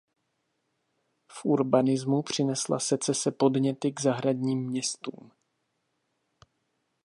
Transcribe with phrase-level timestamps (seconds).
[1.31, 5.31] V urbanismu přinesla secese podněty k zahradním městům.